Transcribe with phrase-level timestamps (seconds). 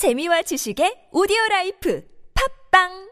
[0.00, 2.02] 재미와 지식의 오디오 life
[2.70, 3.10] 팟빵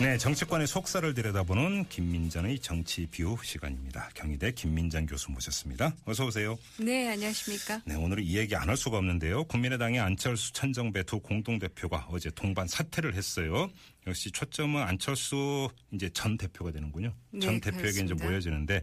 [0.00, 4.10] 네, 정치권의 속살을 들여다보는 김민전의 정치 view 시간입니다.
[4.12, 5.94] 경희대 김민전 교수 모셨습니다.
[6.04, 6.58] 어서 오세요.
[6.78, 7.80] 네, 안녕하십니까.
[7.86, 9.44] 네, 오늘은 이 얘기 안 할 수가 없는데요.
[9.44, 13.70] 국민의당의 안철수 천정배 두 공동대표가 어제 동반 사퇴를 했어요.
[14.06, 17.14] 역시 초점은 안철수 이제 전 대표가 되는군요.
[17.40, 18.26] 전 네, 대표에게 이제 그렇습니다.
[18.26, 18.82] 모여지는데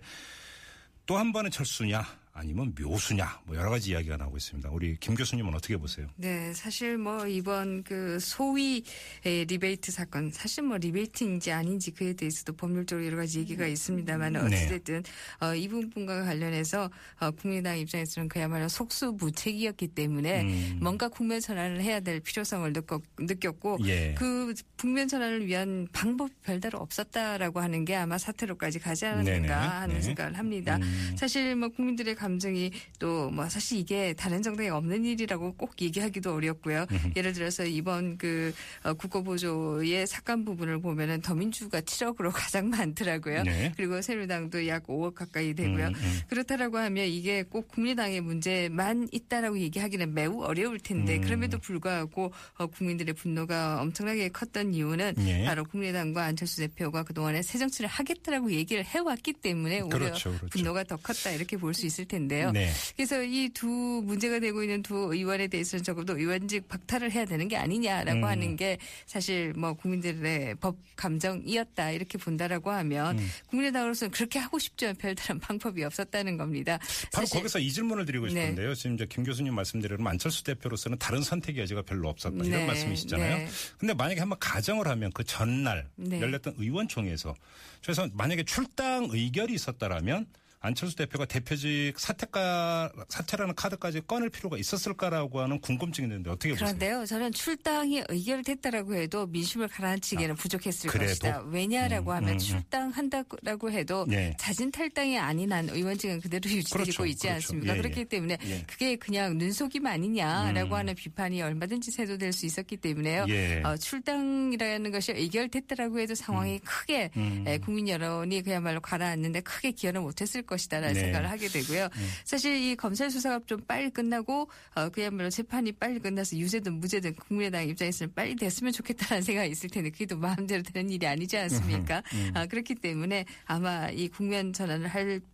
[1.06, 4.70] 또 한 번의 철수냐 아니면 묘수냐 뭐 여러 가지 이야기가 나오고 있습니다.
[4.72, 6.08] 우리 김 교수님은 어떻게 보세요?
[6.16, 8.84] 네, 사실 뭐 이번 그 소위
[9.24, 14.40] 에, 리베이트 사건, 사실 뭐 리베이트인지 아닌지 그에 대해서도 법률적으로 여러 가지 얘기가 있습니다만 네.
[14.40, 15.04] 어찌됐든
[15.42, 20.80] 어, 이 부분과 관련해서 어, 국민의당 입장에서는 그야말로 속수무책이었기 때문에 음.
[20.82, 24.16] 뭔가 국면 전환을 해야 될 필요성을 느꼈, 느꼈고 예.
[24.18, 29.50] 그 국면 전환을 위한 방법이 별달리 없었다라고 하는 게 아마 사퇴로까지 가지 않았는가 네네.
[29.50, 30.02] 하는 네.
[30.02, 30.78] 생각을 합니다.
[30.78, 31.16] 음.
[31.16, 36.86] 사실 뭐 국민들의 감정이 또 뭐 사실 이게 다른 정당에 없는 일이라고 꼭 얘기하기도 어렵고요.
[37.16, 38.54] 예를 들어서 이번 그
[38.84, 43.44] 어, 국고보조의 삭감 부분을 보면은 더민주가 7억으로 가장 많더라고요.
[43.44, 43.74] 네.
[43.76, 45.88] 그리고 새누리당도 약 5억 가까이 되고요.
[45.88, 46.20] 음, 음.
[46.28, 51.22] 그렇다라고 하면 이게 꼭 국민당의 문제만 있다라고 얘기하기는 매우 어려울 텐데 음.
[51.22, 55.46] 그럼에도 불구하고 어, 국민들의 분노가 엄청나게 컸던 이유는 예.
[55.46, 60.48] 바로 국민의당과 안철수 대표가 그동안에 새 정치를 하겠다라고 얘기를 해왔기 때문에 오히려 그렇죠, 그렇죠.
[60.50, 62.13] 분노가 더 컸다 이렇게 볼 수 있을 텐데
[62.44, 62.52] 요.
[62.52, 62.70] 네.
[62.96, 63.68] 그래서 이 두
[64.04, 68.24] 문제가 되고 있는 두 의원에 대해서는 적어도 의원직 박탈을 해야 되는 게 아니냐라고 음.
[68.26, 73.30] 하는 게 사실 뭐 국민들의 법 감정이었다 이렇게 본다라고 하면 음.
[73.48, 76.80] 국민의당으로서는 그렇게 하고 싶지만 별다른 방법이 없었다는 겁니다.
[77.12, 78.32] 바로 사실 거기서 이 질문을 드리고 네.
[78.32, 78.76] 싶은데요.
[78.76, 83.38] 지금 이제 김 교수님 말씀대로 안철수 대표로서는 다른 선택의 여지가 별로 없었다 이런 네, 말씀이시잖아요.
[83.38, 83.48] 네.
[83.78, 86.20] 근데 만약에 한번 가정을 하면 그 전날 네.
[86.20, 87.34] 열렸던 의원총회에서
[87.82, 90.26] 그래서 만약에 출당 의결이 있었다라면
[90.64, 96.68] 안철수 대표가 대표직 사퇴가 사퇴라는 카드까지 꺼낼 필요가 있었을까라고 하는 궁금증이 있는데 어떻게 보세요?
[96.68, 101.10] 그런데요, 저는 출당이 의결됐다라고 해도 민심을 가라앉히기에는 부족했을 그래도?
[101.10, 101.42] 것이다.
[101.48, 102.38] 왜냐라고 음, 하면 음, 음.
[102.38, 104.34] 출당한다고 해도 네.
[104.40, 107.36] 자진 탈당이 아닌 한 의원직은 그대로 유지되고 그렇죠, 있지 그렇죠.
[107.36, 107.74] 않습니까?
[107.74, 107.82] 예, 예.
[107.82, 108.64] 그렇기 때문에 예.
[108.66, 110.80] 그게 그냥 눈속임 아니냐라고 음.
[110.80, 113.26] 하는 비판이 얼마든지 세도될 수 있었기 때문에요.
[113.28, 113.62] 예.
[113.66, 117.44] 어, 출당이라는 것이 의결됐다라고 해도 상황이 크게 음.
[117.46, 121.00] 에, 국민 여론이 그야말로 가라앉는데 크게 기여는 못했을 것 이다라는 네.
[121.02, 121.90] 생각을 하게 되고요.
[122.24, 127.68] 사실 이 검찰 수사가 좀 빨리 끝나고 어, 그야말로 재판이 빨리 끝나서 유죄든 무죄든 국민의당
[127.68, 132.02] 입장에서는 빨리 됐으면 좋겠다는 생각이 있을 텐데 그게 또 마음대로 되는 일이 아니지 않습니까?
[132.14, 132.32] 음.
[132.34, 135.34] 아, 그렇기 때문에 아마 이 국면 전환을 할 음.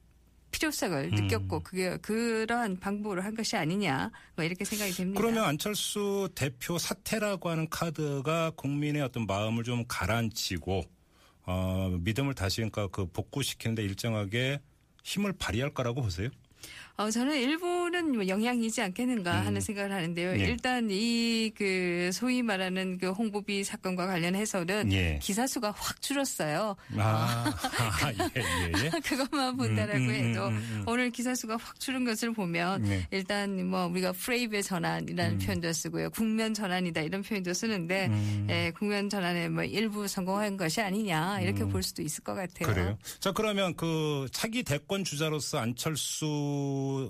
[0.52, 5.19] 필요성을 느꼈고 그게 그러한 방법으로 한 것이 아니냐 뭐 이렇게 생각이 됩니다.
[5.19, 10.84] 그러면 안철수 대표 사퇴라고 하는 카드가 국민의 어떤 마음을 좀 가라앉히고
[11.46, 14.59] 어, 믿음을 다시 그러니까 그 복구시키는데 일정하게
[15.09, 16.30] 힘을 발휘할 거라고 보세요?
[16.97, 20.40] 어, 저는 일부는 뭐 영향이지 않겠는가 하는 생각을 하는데요.
[20.40, 20.44] 예.
[20.46, 25.19] 일단 이 그 소위 말하는 그 홍보비 사건과 관련해서는 예.
[25.22, 26.75] 기사 수가 확 줄었어요.
[26.97, 27.46] 아,
[28.35, 28.90] 예, 예, 예.
[29.03, 30.84] 그것만 본다라고 음, 음, 해도 음, 음, 음.
[30.88, 33.07] 오늘 기사 수가 확 줄은 것을 보면 네.
[33.12, 35.40] 일단 뭐 우리가 프레임의 전환이라는 음.
[35.40, 36.09] 표현도 쓰고요.
[36.12, 38.09] 국면 전환이다 이런 표현도 쓰는데
[38.50, 42.69] 예, 국면 전환에 뭐 일부 성공한 것이 아니냐 이렇게 볼 수도 있을 것 같아요.
[42.69, 42.74] 음.
[42.74, 42.97] 그래요.
[43.19, 46.25] 자, 그러면 그 차기 대권 주자로서 안철수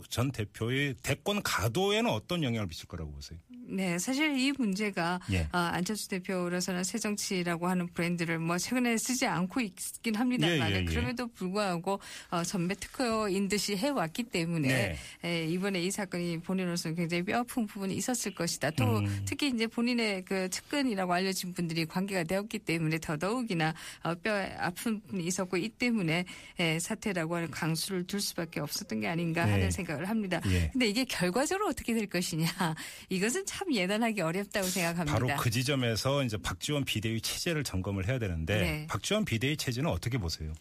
[0.10, 3.40] 전 대표의 대권 가도에는 어떤 영향을 미칠 거라고 보세요?
[3.72, 5.48] 네, 사실 이 문제가 예.
[5.52, 10.86] 아, 안철수 대표로서는 새정치라고 하는 브랜드를 뭐 최근에 쓰지 않고 있긴 합니다만 예, 예, 예.
[10.86, 12.00] 그럼에도 불구하고
[12.32, 14.98] 어, 전매 특허인 듯이 해왔기 때문에 네.
[15.24, 18.72] 에, 이번에 이 사건이 본인으로서는 굉장히 뼈아픈 부분이 있었을 것이다.
[18.72, 19.24] 또 음.
[19.26, 25.26] 특히 이제 본인의 그 측근이라고 알려진 분들이 관계가 되었기 때문에 더더욱이나 어, 뼈 아픈 부분이
[25.26, 26.26] 있었고 이 때문에
[26.60, 29.52] 에, 사태라고 하는 강수를 둘 수밖에 없었던 게 아닌가 네.
[29.52, 30.42] 하는 생각을 합니다.
[30.48, 30.70] 예.
[30.72, 32.48] 근데 이게 결과적으로 어떻게 될 것이냐
[33.10, 35.14] 이것은 참 예단하기 어렵다고 생각합니다.
[35.14, 38.88] 바로 그 지점에서 이제 박지원 비대위 체제를 점검을 해야 되는데 네.
[38.88, 40.54] 박지원 비대위 체제는 어떻게 보세요?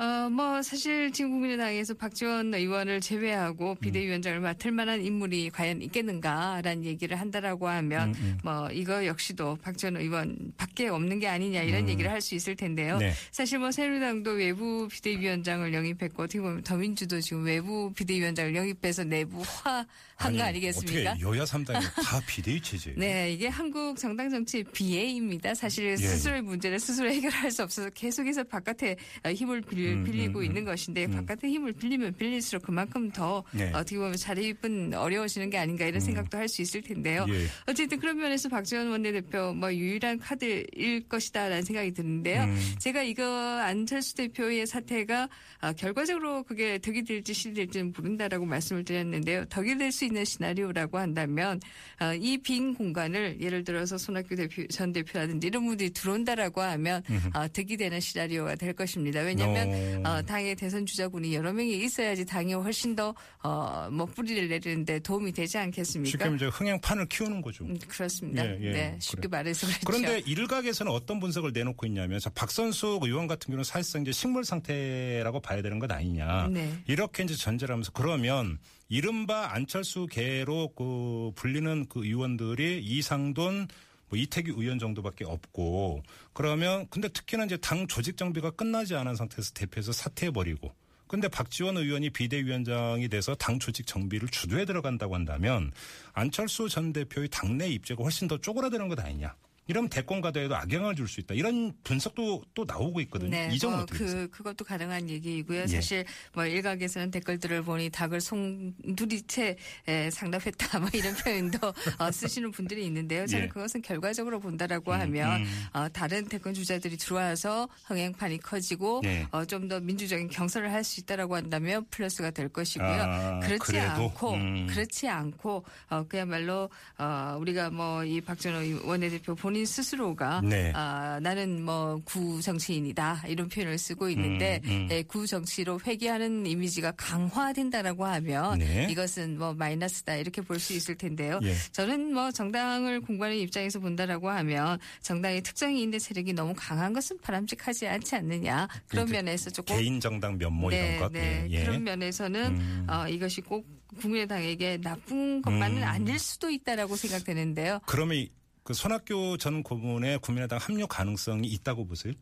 [0.00, 3.76] 어, 뭐, 사실 지금 국민의당에서 박지원 의원을 제외하고 음.
[3.82, 10.54] 비대위원장을 맡을 만한 인물이 과연 있겠는가라는 얘기를 한다라고 하면 음, 뭐, 이거 역시도 박지원 의원
[10.56, 12.96] 밖에 없는 게 아니냐 이런 얘기를 할 수 있을 텐데요.
[12.96, 13.12] 네.
[13.30, 19.86] 사실 뭐, 새누리당도 외부 비대위원장을 영입했고 어떻게 보면 더민주도 지금 외부 비대위원장을 영입해서 내부화한
[20.18, 21.10] 거 아니겠습니까?
[21.10, 22.98] 어떻게 여야 3당이 다 비대위 체제예요?
[22.98, 25.54] 네, 이게 한국 정당 정치의 비애입니다.
[25.54, 28.96] 사실 스스로의 문제를 스스로 해결할 수 없어서 계속해서 바깥에
[29.26, 31.10] 힘을 빌려 음, 빌리고 음, 있는 것인데 음.
[31.12, 33.70] 바깥의 힘을 빌리면 빌릴수록 그만큼 더 네.
[33.72, 37.26] 어떻게 보면 자립은 어려워지는 게 아닌가 이런 생각도 할 수 있을 텐데요.
[37.28, 37.46] 예.
[37.68, 42.42] 어쨌든 그런 면에서 박지원 원내대표 뭐 유일한 카드일 것이다라는 생각이 드는데요.
[42.42, 42.74] 음.
[42.80, 45.28] 제가 이거 안철수 대표의 사태가
[45.60, 49.44] 아, 결과적으로 그게 덕이 될지 실이 될지는 모른다라고 말씀을 드렸는데요.
[49.44, 51.60] 덕이 될 수 있는 시나리오라고 한다면
[51.98, 57.02] 아, 이빈 공간을 예를 들어서 손학규 대표 전 대표라든지 이런 분들이 들어온다라고 하면
[57.32, 59.20] 아, 득이 되는 시나리오가 될 것입니다.
[59.20, 59.70] 왜냐하면
[60.04, 60.10] 어.
[60.10, 65.32] 어, 당의 대선 주자군이 여러 명이 있어야지 당이 훨씬 더 어, 뭐 뿌리를 내리는데 도움이
[65.32, 66.10] 되지 않겠습니까?
[66.10, 67.64] 쉽게 이제 흥행판을 키우는 거죠.
[67.64, 68.46] 음, 그렇습니다.
[68.46, 68.70] 예, 예.
[68.70, 69.38] 네, 쉽게 그래.
[69.38, 69.80] 말해서 그렇죠.
[69.86, 75.40] 그런데 일각에서는 어떤 분석을 내놓고 있냐면 자, 박선수 의원 같은 경우는 사실상 이제 식물 상태라고
[75.40, 76.48] 봐야 되는 것 아니냐.
[76.48, 76.72] 네.
[76.86, 83.68] 이렇게 이제 전제를 하면서 그러면 이른바 안철수 계로 그 불리는 그 의원들이 이상돈
[84.10, 86.02] 뭐 이태규 의원 정도밖에 없고
[86.34, 90.74] 그러면 근데 특히나 이제 당 조직 정비가 끝나지 않은 상태에서 대표에서 사퇴해 버리고
[91.06, 95.72] 근데 박지원 의원이 비대위원장이 돼서 당 조직 정비를 주도해 들어간다고 한다면
[96.12, 99.34] 안철수 전 대표의 당내 입지가 훨씬 더 쪼그라드는 것 아니냐.
[99.70, 101.34] 이러면 대권 가도에도 악영향을 줄 수 있다.
[101.34, 103.36] 이런 분석도 또 나오고 있거든요.
[103.50, 103.98] 이 점은 뭐 어떻게?
[104.04, 105.62] 그 그것도 가능한 얘기이고요.
[105.62, 105.66] 예.
[105.66, 109.56] 사실 뭐 일각에서는 댓글들을 보니 닭을 송두리째
[109.88, 111.58] 에, 상납했다, 뭐 이런 표현도
[111.98, 113.26] 어, 쓰시는 분들이 있는데요.
[113.26, 113.48] 저는 예.
[113.48, 119.26] 그것은 결과적으로 본다라고 하면 어, 다른 대권 주자들이 들어와서 흥행판이 커지고 예.
[119.30, 122.88] 어, 좀 더 민주적인 경선을 할 수 있다라고 한다면 플러스가 될 것이고요.
[122.88, 123.90] 아, 그렇지 그래도?
[124.04, 124.66] 않고 음.
[124.68, 130.72] 그렇지 않고 어, 그야말로 어, 우리가 뭐 이 박준호 원내대표 본인 스스로가 네.
[130.74, 134.88] 아, 나는 뭐 구정치인이다 이런 표현을 쓰고 있는데 음, 음.
[134.90, 138.86] 예, 구정치로 회귀하는 이미지가 강화된다라고 하면 네.
[138.90, 141.40] 이것은 뭐 마이너스다 이렇게 볼 수 있을 텐데요.
[141.42, 141.54] 예.
[141.72, 147.88] 저는 뭐 정당을 공부하는 입장에서 본다라고 하면 정당의 특정이 있는 세력이 너무 강한 것은 바람직하지
[147.88, 151.10] 않지 않느냐 그런 이제 면에서 조금 개인 정당 면모 이런 것.
[151.12, 151.46] 네.
[151.48, 151.64] 예, 예.
[151.64, 152.86] 그런 면에서는 음.
[152.90, 153.64] 어, 이것이 꼭
[154.00, 155.82] 국민의당에게 나쁜 것만은 음.
[155.82, 157.80] 아닐 수도 있다라고 생각되는데요.
[157.86, 158.30] 그러면 이-
[158.70, 162.12] 그 손학규 전 고문의 국민의당 합류 가능성이 있다고 보세요?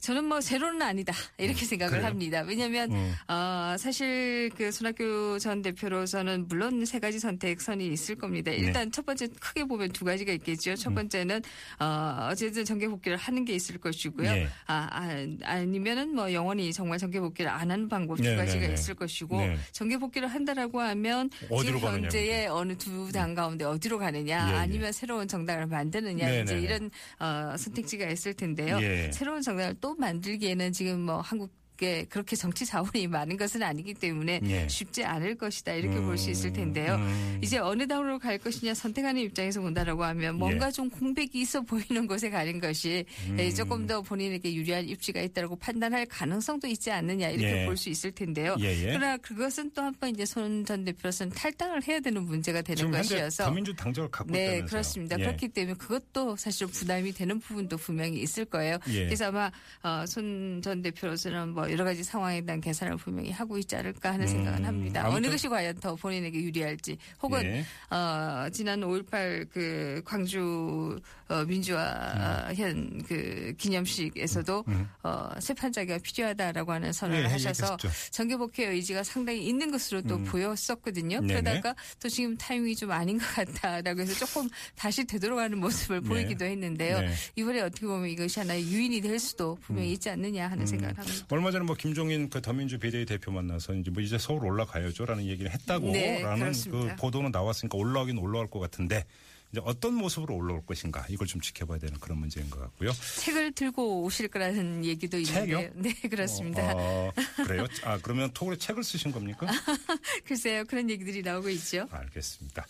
[0.00, 2.06] 저는 뭐 제로는 아니다 이렇게 생각을 그래요?
[2.06, 2.42] 합니다.
[2.46, 3.14] 왜냐하면 음.
[3.28, 8.50] 어, 사실 그 손학규 전 대표로서는 물론 세 가지 선택선이 있을 겁니다.
[8.50, 8.58] 네.
[8.58, 10.72] 일단 첫 번째 크게 보면 두 가지가 있겠죠.
[10.72, 10.76] 음.
[10.76, 11.42] 첫 번째는
[11.80, 14.30] 어, 어쨌든 정계 복귀를 하는 게 있을 것이고요.
[14.30, 14.48] 네.
[14.66, 18.68] 아, 아 아니면은 뭐 영원히 정말 정계 복귀를 안 하는 방법 두 네, 가지가 네,
[18.68, 18.74] 네.
[18.74, 19.58] 있을 것이고 네.
[19.72, 21.30] 정계 복귀를 한다라고 하면
[21.60, 24.56] 지금 현재의 어느 두 당 가운데 어디로 가느냐 예, 예.
[24.58, 26.66] 아니면 새로운 정당을 만드느냐 네, 이제 네, 네.
[26.66, 28.78] 이런 어, 선택지가 있을 텐데요.
[28.80, 29.10] 예.
[29.12, 34.40] 새로운 정당을 또 만들기에는 지금 뭐 한국 에 그렇게 정치 자원이 많은 것은 아니기 때문에
[34.44, 34.68] 예.
[34.68, 36.94] 쉽지 않을 것이다 이렇게 볼수 있을 텐데요.
[36.96, 37.38] 음.
[37.42, 40.70] 이제 어느 당으로 갈 것이냐 선택하는 입장에서 본다라고 하면 뭔가 예.
[40.70, 43.36] 좀 공백이 있어 보이는 곳에 가는 것이 음.
[43.38, 47.66] 예, 조금 더 본인에게 유리한 입지가 있다라고 판단할 가능성도 있지 않느냐 이렇게 예.
[47.66, 48.56] 볼수 있을 텐데요.
[48.60, 48.86] 예, 예.
[48.86, 53.74] 그러나 그것은 또 한번 이제 손 전 대표로서는 탈당을 해야 되는 문제가 되는 것이어서 더민주
[53.74, 54.66] 당적을 갖고 네, 있다면서요?
[54.66, 55.16] 그렇습니다.
[55.18, 55.24] 예.
[55.24, 58.78] 그렇기 때문에 그것도 사실 부담이 되는 부분도 분명히 있을 거예요.
[58.88, 59.06] 예.
[59.06, 59.50] 그래서 아마
[59.82, 64.28] 어, 손전 대표로서는 뭐 여러 가지 상황에 대한 계산을 분명히 하고 있지 않을까 하는 음,
[64.28, 65.00] 생각은 합니다.
[65.06, 67.64] 어느 아무튼- 것이 과연 더 본인에게 유리할지 혹은 예.
[67.94, 70.98] 어, 지난 5.18 그 광주
[71.28, 74.64] 어, 민주화 현그 기념식에서도
[75.02, 77.88] 어, 세판자가 필요하다라고 하는 선언을 예, 하셔서 얘기했었죠.
[78.10, 81.18] 정계 복귀 의지가 상당히 있는 것으로 또 보였었거든요.
[81.18, 81.26] 음.
[81.26, 81.40] 네네.
[81.42, 86.08] 그러다가 또 지금 타이밍이 좀 아닌 것 같다라고 해서 조금 다시 되돌아가는 모습을 네.
[86.08, 87.00] 보이기도 했는데요.
[87.00, 87.12] 네.
[87.36, 91.26] 이번에 어떻게 보면 이것이 하나의 유인이 될 수도 분명히 있지 않느냐 하는 생각을 합니다.
[91.30, 95.50] 얼마 전에 뭐 김종인 그 더민주 비대위 대표 만나서 이제 뭐 이제 서울 올라가야죠라는 얘기를
[95.50, 96.52] 했다고 네, 라는.
[96.70, 99.04] 그 보도는 나왔으니까 올라가긴 올라갈 것 같은데
[99.50, 102.92] 이제 어떤 모습으로 올라올 것인가 이걸 좀 지켜봐야 되는 그런 문제인 것 같고요.
[102.92, 105.70] 책을 들고 오실 거라는 얘기도 있는데요.
[105.74, 106.72] 네, 그렇습니다.
[106.76, 107.10] 어,
[107.46, 107.66] 그래요?
[107.84, 109.46] 아 그러면 톡으로 책을 쓰신 겁니까?
[110.26, 111.88] 글쎄요, 그런 얘기들이 나오고 있죠.
[111.90, 112.66] 알겠습니다.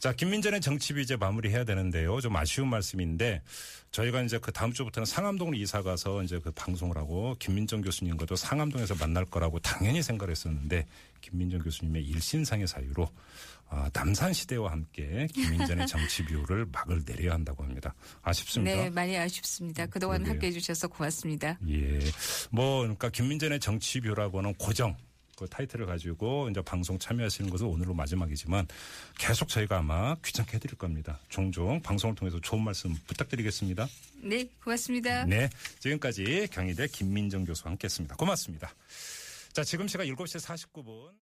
[0.00, 2.20] 자, 김민전의 정치비 이제 마무리해야 되는데요.
[2.20, 3.42] 좀 아쉬운 말씀인데
[3.96, 8.96] 저희가 이제 그 다음 주부터는 상암동으로 이사 가서 이제 그 방송을 하고 김민정 교수님과도 상암동에서
[8.96, 10.86] 만날 거라고 당연히 생각을 했었는데
[11.22, 13.08] 김민정 교수님의 일신상의 사유로
[13.68, 17.94] 아, 남산 시대와 함께 김민전의 정치 비호를 막을 내려야 한다고 합니다.
[18.22, 18.76] 아쉽습니다.
[18.76, 19.86] 네, 많이 아쉽습니다.
[19.86, 20.32] 그동안 그러게요.
[20.34, 21.58] 함께 해 주셔서 고맙습니다.
[21.68, 21.98] 예.
[22.50, 24.94] 뭐, 그러니까 김민전의 정치뷰라고는 고정.
[25.36, 28.66] 그 타이틀을 가지고 이제 방송 참여하시는 것은 오늘로 마지막이지만
[29.18, 31.20] 계속 저희가 아마 귀찮게 해드릴 겁니다.
[31.28, 33.86] 종종 방송을 통해서 좋은 말씀 부탁드리겠습니다.
[34.22, 35.26] 네, 고맙습니다.
[35.26, 35.50] 네.
[35.78, 38.16] 지금까지 경희대 김민정 교수와 함께 했습니다.
[38.16, 38.74] 고맙습니다.
[39.52, 41.10] 자, 지금 시각 7시 49분.